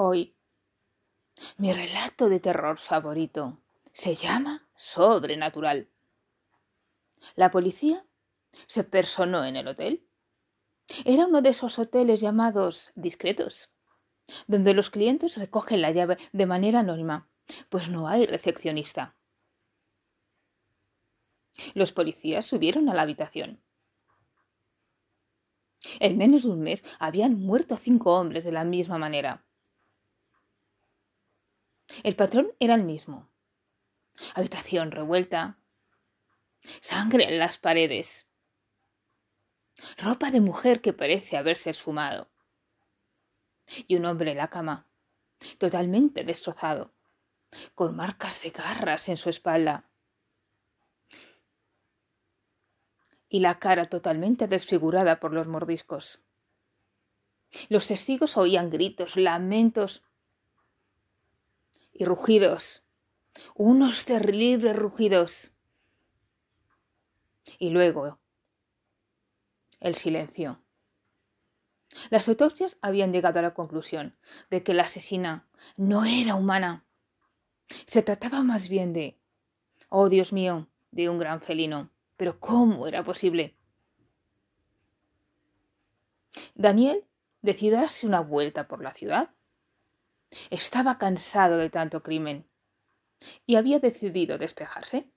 [0.00, 0.36] Hoy,
[1.56, 3.58] mi relato de terror favorito
[3.92, 5.90] se llama Sobrenatural.
[7.34, 8.06] La policía
[8.68, 10.06] se personó en el hotel.
[11.04, 13.72] Era uno de esos hoteles llamados discretos,
[14.46, 17.28] donde los clientes recogen la llave de manera anónima,
[17.68, 19.16] pues no hay recepcionista.
[21.74, 23.60] Los policías subieron a la habitación.
[25.98, 29.44] En menos de un mes habían muerto cinco hombres de la misma manera.
[32.02, 33.28] El patrón era el mismo.
[34.34, 35.58] Habitación revuelta,
[36.80, 38.26] sangre en las paredes,
[39.96, 42.30] ropa de mujer que parece haberse esfumado,
[43.86, 44.86] y un hombre en la cama,
[45.58, 46.92] totalmente destrozado,
[47.74, 49.88] con marcas de garras en su espalda
[53.28, 56.20] y la cara totalmente desfigurada por los mordiscos.
[57.68, 60.02] Los testigos oían gritos, lamentos
[61.98, 62.84] y rugidos,
[63.56, 65.50] unos terribles rugidos.
[67.58, 68.20] Y luego
[69.80, 70.62] el silencio.
[72.10, 74.16] Las autopsias habían llegado a la conclusión
[74.48, 76.84] de que la asesina no era humana.
[77.86, 79.18] Se trataba más bien de,
[79.88, 81.90] oh Dios mío, de un gran felino.
[82.16, 83.56] Pero ¿cómo era posible?
[86.54, 87.04] Daniel
[87.42, 89.30] decidió darse una vuelta por la ciudad.
[90.50, 92.48] Estaba cansado de tanto crimen
[93.46, 95.10] y había decidido despejarse.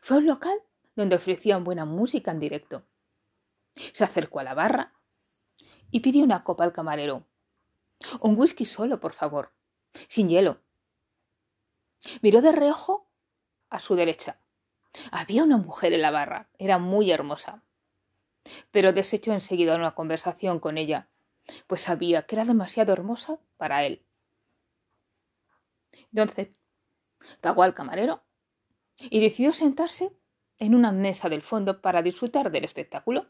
[0.00, 0.58] Fue a un local
[0.96, 2.84] donde ofrecían buena música en directo.
[3.92, 4.92] Se acercó a la barra
[5.90, 7.26] y pidió una copa al camarero.
[8.20, 9.52] Un whisky solo, por favor,
[10.08, 10.60] sin hielo.
[12.20, 13.08] Miró de reojo
[13.70, 14.42] a su derecha
[15.10, 17.62] había una mujer en la barra, era muy hermosa.
[18.70, 21.08] Pero desechó enseguida una conversación con ella,
[21.66, 24.04] pues sabía que era demasiado hermosa para él.
[26.12, 26.50] Entonces
[27.40, 28.22] pagó al camarero
[28.98, 30.16] y decidió sentarse
[30.58, 33.26] en una mesa del fondo para disfrutar del espectáculo.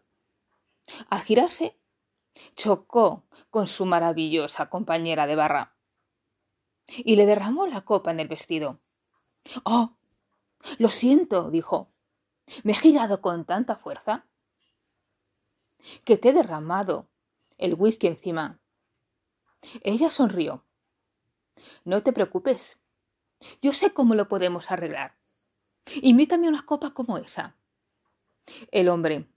[1.08, 1.78] Al girarse,
[2.56, 5.76] chocó con su maravillosa compañera de barra
[6.86, 8.80] y le derramó la copa en el vestido.
[9.64, 9.96] ¡Oh!
[10.78, 11.91] Lo siento, dijo.
[12.64, 14.26] Me he girado con tanta fuerza
[16.04, 17.08] que te he derramado
[17.62, 18.60] el whisky encima.
[19.82, 20.64] Ella sonrió.
[21.84, 22.78] No te preocupes.
[23.60, 25.16] Yo sé cómo lo podemos arreglar.
[26.02, 27.56] Invítame una copa como esa.
[28.70, 29.28] El hombre.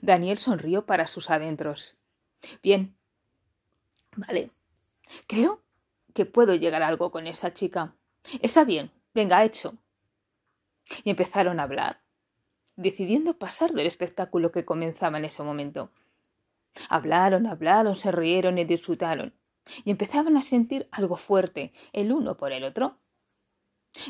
[0.00, 1.96] Daniel sonrió para sus adentros.
[2.62, 2.96] Bien.
[4.16, 4.50] Vale.
[5.26, 5.62] Creo
[6.14, 7.94] que puedo llegar a algo con esa chica.
[8.40, 8.90] Está bien.
[9.14, 9.78] Venga, hecho
[11.04, 12.00] y empezaron a hablar,
[12.76, 15.90] decidiendo pasar del espectáculo que comenzaba en ese momento.
[16.88, 19.34] Hablaron, hablaron, se rieron y disfrutaron,
[19.84, 23.00] y empezaban a sentir algo fuerte el uno por el otro.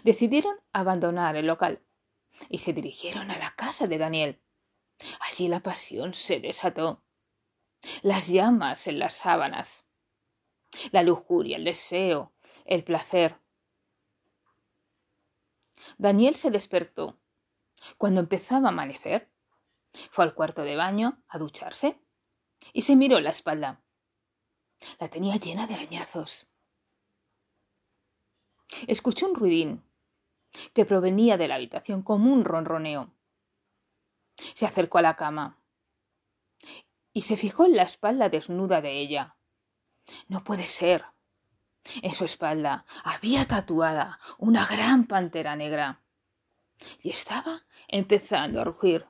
[0.04, 1.82] Decidieron abandonar el local
[2.48, 4.42] y se dirigieron a la casa de Daniel.
[5.20, 7.04] Allí la pasión se desató.
[8.02, 9.84] Las llamas en las sábanas,
[10.90, 12.32] la lujuria, el deseo,
[12.64, 13.38] el placer,
[15.98, 17.18] Daniel se despertó.
[17.98, 19.30] Cuando empezaba a amanecer,
[20.10, 22.00] fue al cuarto de baño a ducharse
[22.72, 23.82] y se miró la espalda.
[24.98, 26.46] La tenía llena de arañazos.
[28.86, 29.84] Escuchó un ruidín
[30.74, 33.12] que provenía de la habitación como un ronroneo.
[34.54, 35.58] Se acercó a la cama
[37.12, 39.36] y se fijó en la espalda desnuda de ella.
[40.28, 41.06] No puede ser,
[42.02, 46.02] en su espalda había tatuada una gran pantera negra
[47.00, 49.06] y estaba empezando a rugir.